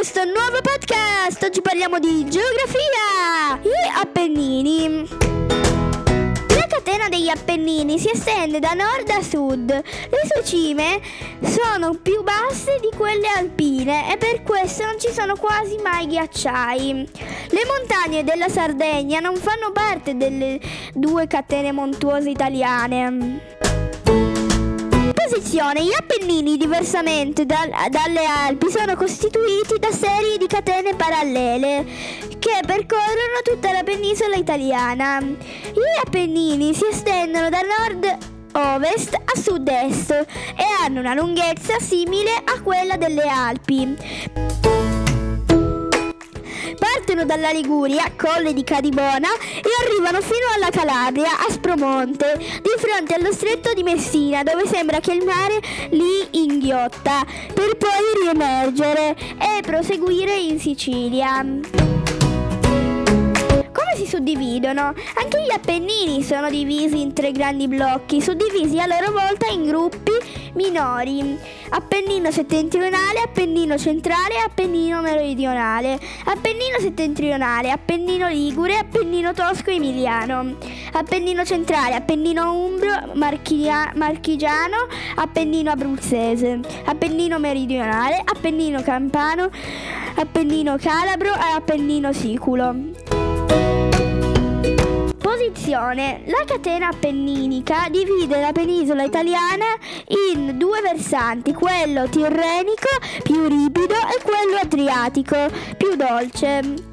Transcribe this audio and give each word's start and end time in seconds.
questo 0.00 0.24
nuovo 0.24 0.60
podcast. 0.62 1.42
Oggi 1.42 1.60
parliamo 1.60 1.98
di 1.98 2.24
geografia. 2.28 3.60
Gli 3.60 4.00
Appennini. 4.00 5.06
La 6.48 6.66
catena 6.66 7.08
degli 7.10 7.28
Appennini 7.28 7.98
si 7.98 8.10
estende 8.10 8.60
da 8.60 8.72
nord 8.72 9.10
a 9.10 9.22
sud. 9.22 9.68
Le 9.68 10.20
sue 10.32 10.42
cime 10.42 11.00
sono 11.42 11.98
più 12.00 12.22
basse 12.22 12.78
di 12.80 12.88
quelle 12.96 13.28
alpine 13.28 14.10
e 14.10 14.16
per 14.16 14.42
questo 14.42 14.84
non 14.86 14.98
ci 14.98 15.12
sono 15.12 15.36
quasi 15.36 15.76
mai 15.82 16.06
ghiacciai. 16.06 17.08
Le 17.50 17.62
montagne 17.66 18.24
della 18.24 18.48
Sardegna 18.48 19.20
non 19.20 19.36
fanno 19.36 19.70
parte 19.70 20.16
delle 20.16 20.58
due 20.94 21.26
catene 21.26 21.72
montuose 21.72 22.30
italiane 22.30 23.59
posizione, 25.30 25.84
gli 25.84 25.92
Appennini, 25.96 26.56
diversamente 26.56 27.46
dal, 27.46 27.70
dalle 27.88 28.24
Alpi, 28.24 28.68
sono 28.68 28.96
costituiti 28.96 29.78
da 29.78 29.92
serie 29.92 30.36
di 30.38 30.46
catene 30.48 30.94
parallele 30.96 31.86
che 32.40 32.60
percorrono 32.66 33.40
tutta 33.44 33.70
la 33.70 33.84
penisola 33.84 34.34
italiana. 34.34 35.20
Gli 35.20 36.00
Appennini 36.04 36.74
si 36.74 36.86
estendono 36.90 37.48
da 37.48 37.60
nord 37.60 38.18
ovest 38.52 39.14
a 39.14 39.38
sud-est 39.40 40.10
e 40.10 40.64
hanno 40.82 40.98
una 40.98 41.14
lunghezza 41.14 41.78
simile 41.78 42.32
a 42.32 42.60
quella 42.60 42.96
delle 42.96 43.28
Alpi 43.28 44.69
partono 47.10 47.24
dalla 47.24 47.50
Liguria, 47.50 48.12
Colle 48.16 48.52
di 48.52 48.62
Cadibona 48.62 49.28
e 49.56 49.68
arrivano 49.84 50.20
fino 50.20 50.46
alla 50.54 50.70
Calabria, 50.70 51.38
a 51.46 51.50
Spromonte, 51.50 52.36
di 52.38 52.70
fronte 52.78 53.14
allo 53.14 53.32
stretto 53.32 53.72
di 53.74 53.82
Messina, 53.82 54.42
dove 54.42 54.66
sembra 54.66 55.00
che 55.00 55.12
il 55.12 55.24
mare 55.24 55.60
li 55.90 56.26
inghiotta, 56.30 57.24
per 57.52 57.76
poi 57.76 58.22
riemergere 58.22 59.16
e 59.38 59.60
proseguire 59.62 60.36
in 60.36 60.60
Sicilia 60.60 61.44
si 64.00 64.06
suddividono. 64.06 64.94
Anche 65.14 65.42
gli 65.44 65.52
Appennini 65.52 66.22
sono 66.22 66.48
divisi 66.48 67.00
in 67.00 67.12
tre 67.12 67.32
grandi 67.32 67.68
blocchi, 67.68 68.22
suddivisi 68.22 68.78
a 68.78 68.86
loro 68.86 69.12
volta 69.12 69.46
in 69.48 69.66
gruppi 69.66 70.12
minori. 70.54 71.38
Appennino 71.70 72.30
settentrionale, 72.30 73.20
Appennino 73.24 73.76
centrale 73.78 74.38
Appennino 74.44 75.00
meridionale. 75.00 75.98
Appennino 76.24 76.78
settentrionale, 76.78 77.70
Appennino 77.70 78.28
ligure, 78.28 78.76
Appennino 78.76 79.32
tosco 79.32 79.70
emiliano. 79.70 80.56
Appennino 80.92 81.44
centrale, 81.44 81.94
Appennino 81.94 82.52
umbro, 82.54 83.12
Marchia, 83.14 83.92
marchigiano, 83.94 84.86
Appennino 85.16 85.70
abruzzese. 85.70 86.60
Appennino 86.84 87.38
meridionale, 87.38 88.20
Appennino 88.24 88.82
campano, 88.82 89.50
Appennino 90.16 90.76
calabro 90.78 91.32
e 91.34 91.54
Appennino 91.54 92.12
siculo. 92.12 93.09
Posizione. 95.40 96.20
La 96.26 96.44
catena 96.44 96.88
appenninica 96.88 97.88
divide 97.88 98.42
la 98.42 98.52
penisola 98.52 99.04
italiana 99.04 99.64
in 100.34 100.58
due 100.58 100.82
versanti, 100.82 101.54
quello 101.54 102.06
tirrenico 102.10 102.88
più 103.22 103.46
ripido 103.46 103.94
e 103.94 104.22
quello 104.22 104.58
adriatico 104.60 105.48
più 105.78 105.96
dolce. 105.96 106.89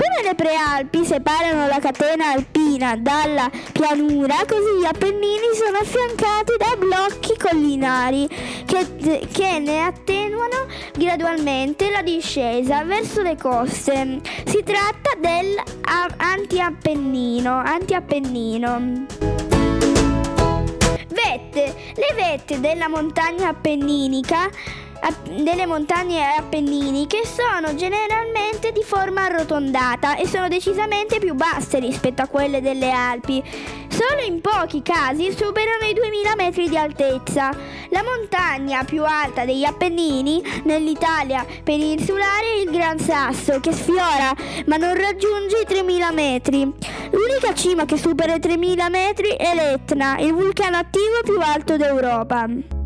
Come 0.00 0.22
le 0.22 0.34
prealpi 0.34 1.04
separano 1.04 1.66
la 1.66 1.78
catena 1.78 2.32
alpina 2.32 2.96
dalla 2.96 3.50
pianura, 3.70 4.36
così 4.48 4.80
gli 4.80 4.86
Appennini 4.86 5.52
sono 5.52 5.76
affiancati 5.76 6.54
da 6.56 6.74
blocchi 6.78 7.36
collinari 7.36 8.26
che, 8.64 9.26
che 9.30 9.58
ne 9.58 9.84
attenuano 9.84 10.68
gradualmente 10.94 11.90
la 11.90 12.00
discesa 12.00 12.82
verso 12.84 13.20
le 13.20 13.36
coste. 13.36 14.20
Si 14.46 14.62
tratta 14.62 15.10
dell'antiappennino. 15.18 17.58
Antiappennino. 17.58 19.06
Vette. 21.08 21.74
Le 21.94 22.14
vette 22.14 22.60
della 22.60 22.88
montagna 22.88 23.48
appenninica 23.48 24.48
delle 25.42 25.66
montagne 25.66 26.34
appenniniche 26.36 27.22
sono 27.24 27.74
generalmente 27.74 28.72
di 28.72 28.82
forma 28.82 29.24
arrotondata 29.24 30.16
e 30.16 30.26
sono 30.26 30.48
decisamente 30.48 31.18
più 31.18 31.34
basse 31.34 31.78
rispetto 31.78 32.22
a 32.22 32.26
quelle 32.26 32.60
delle 32.60 32.90
Alpi. 32.90 33.42
Solo 33.88 34.22
in 34.26 34.40
pochi 34.40 34.82
casi 34.82 35.30
superano 35.32 35.84
i 35.84 35.94
2000 35.94 36.34
metri 36.36 36.68
di 36.68 36.76
altezza. 36.76 37.50
La 37.90 38.02
montagna 38.02 38.84
più 38.84 39.04
alta 39.04 39.44
degli 39.44 39.64
Appennini 39.64 40.42
nell'Italia 40.64 41.44
peninsulare 41.62 42.54
è 42.54 42.60
il 42.62 42.70
Gran 42.70 42.98
Sasso 42.98 43.60
che 43.60 43.72
sfiora 43.72 44.34
ma 44.66 44.76
non 44.76 44.94
raggiunge 44.94 45.60
i 45.60 45.66
3000 45.66 46.12
metri. 46.12 46.60
L'unica 47.10 47.52
cima 47.54 47.84
che 47.84 47.96
supera 47.96 48.34
i 48.34 48.40
3000 48.40 48.88
metri 48.88 49.30
è 49.30 49.54
l'Etna, 49.54 50.18
il 50.18 50.32
vulcano 50.32 50.76
attivo 50.76 51.20
più 51.24 51.38
alto 51.40 51.76
d'Europa. 51.76 52.79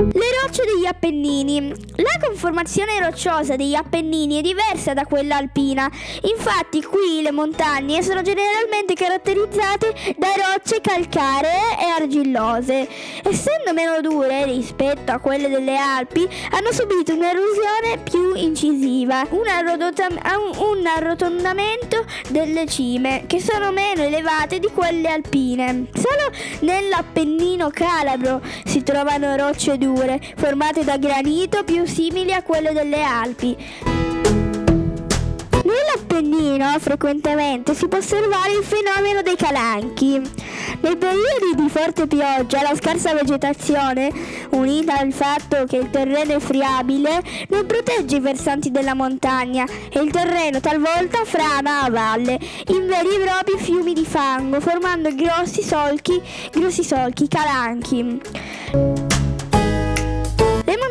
Le 0.00 0.40
rocce 0.42 0.64
degli 0.64 0.86
Appennini. 0.86 1.74
La 1.96 2.26
conformazione 2.26 2.98
rocciosa 3.00 3.54
degli 3.54 3.74
Appennini 3.74 4.38
è 4.38 4.40
diversa 4.40 4.94
da 4.94 5.04
quella 5.04 5.36
alpina. 5.36 5.90
Infatti 6.22 6.82
qui 6.82 7.20
le 7.20 7.30
montagne 7.32 8.02
sono 8.02 8.22
generalmente 8.22 8.94
caratterizzate 8.94 10.14
da 10.16 10.28
rocce 10.36 10.80
calcaree 10.80 11.76
e 11.78 11.84
argillose. 12.00 12.88
Essendo 13.22 13.74
meno 13.74 14.00
dure 14.00 14.46
rispetto 14.46 15.12
a 15.12 15.18
quelle 15.18 15.50
delle 15.50 15.76
Alpi, 15.76 16.26
hanno 16.52 16.72
subito 16.72 17.12
un'erosione 17.12 17.98
più 18.02 18.32
incisiva, 18.36 19.26
un, 19.28 19.44
un 19.44 20.86
arrotondamento 20.86 22.06
delle 22.30 22.64
cime, 22.66 23.24
che 23.26 23.38
sono 23.38 23.70
meno 23.70 24.00
elevate 24.00 24.60
di 24.60 24.68
quelle 24.72 25.08
alpine. 25.08 25.88
Solo 25.92 26.30
nell'Appennino 26.60 27.68
calabro 27.68 28.40
si 28.64 28.82
trovano 28.82 29.36
rocce 29.36 29.76
dure 29.76 29.88
dure, 29.94 30.20
formate 30.36 30.84
da 30.84 30.96
granito 30.96 31.64
più 31.64 31.84
simili 31.86 32.32
a 32.32 32.42
quelle 32.42 32.72
delle 32.72 33.02
Alpi. 33.02 33.56
Nell'Appennino 35.62 36.78
frequentemente 36.78 37.74
si 37.74 37.86
può 37.86 37.98
osservare 37.98 38.52
il 38.52 38.64
fenomeno 38.64 39.22
dei 39.22 39.36
calanchi. 39.36 40.20
Nei 40.82 40.96
periodi 40.96 41.54
di 41.54 41.68
forte 41.68 42.06
pioggia 42.06 42.62
la 42.62 42.74
scarsa 42.74 43.12
vegetazione, 43.12 44.10
unita 44.50 44.98
al 44.98 45.12
fatto 45.12 45.64
che 45.66 45.76
il 45.76 45.90
terreno 45.90 46.34
è 46.34 46.38
friabile, 46.38 47.22
non 47.48 47.66
protegge 47.66 48.16
i 48.16 48.20
versanti 48.20 48.70
della 48.70 48.94
montagna 48.94 49.66
e 49.92 50.00
il 50.00 50.10
terreno 50.10 50.60
talvolta 50.60 51.24
frana 51.24 51.82
a 51.82 51.90
valle 51.90 52.38
in 52.68 52.86
veri 52.86 53.16
e 53.16 53.24
propri 53.24 53.58
fiumi 53.58 53.92
di 53.92 54.06
fango, 54.06 54.60
formando 54.60 55.14
grossi 55.14 55.62
solchi, 55.62 56.20
grossi 56.50 56.82
solchi 56.82 57.28
calanchi 57.28 59.09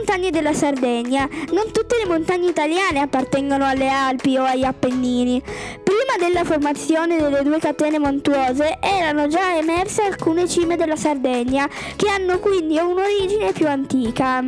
montagne 0.10 0.32
della 0.32 0.54
Sardegna. 0.54 1.30
Non 1.52 1.72
tutte 1.72 1.98
le 2.02 2.10
montagne 2.10 2.50
italiane 2.50 3.00
appartengono 3.00 3.66
alle 3.66 3.88
Alpi 3.90 4.38
o 4.38 4.44
agli 4.44 4.64
Appennini. 4.64 5.40
Prima 5.40 6.18
della 6.20 6.44
formazione 6.44 7.18
delle 7.18 7.44
due 7.44 7.60
catene 7.60 8.00
montuose 8.00 8.80
erano 8.82 9.28
già 9.28 9.56
emerse 9.56 10.02
alcune 10.02 10.48
cime 10.48 10.78
della 10.78 10.96
Sardegna, 10.96 11.70
che 11.96 12.10
hanno 12.10 12.40
quindi 12.40 12.80
un'origine 12.80 13.52
più 13.52 13.68
antica. 13.68 14.44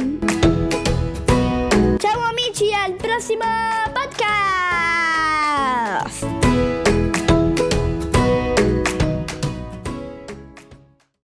Ciao 1.97 2.21
amici, 2.21 2.73
al 2.73 2.93
prossimo! 2.93 3.90